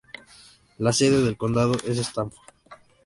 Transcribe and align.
La 0.79 0.93
sede 0.93 1.21
del 1.21 1.37
condado 1.37 1.73
es 1.85 1.99
Stanford. 1.99 2.49